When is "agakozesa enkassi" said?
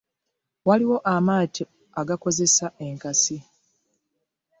1.99-3.37